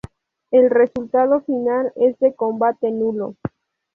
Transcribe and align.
El 0.49 0.71
resultado 0.71 1.41
final 1.41 1.93
es 1.95 2.17
de 2.17 2.33
combate 2.33 2.89
nulo. 2.89 3.35